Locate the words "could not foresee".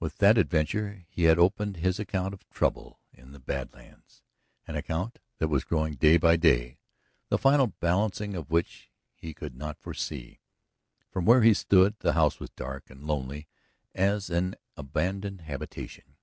9.32-10.40